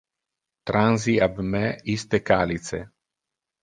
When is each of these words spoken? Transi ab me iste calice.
Transi 0.69 1.15
ab 1.27 1.35
me 1.51 1.63
iste 1.97 2.25
calice. 2.33 2.85